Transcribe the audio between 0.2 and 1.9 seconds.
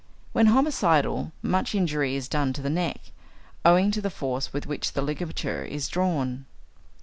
When homicidal, much